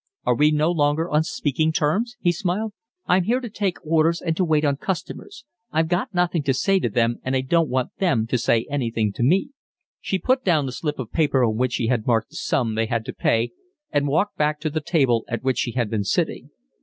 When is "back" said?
14.37-14.59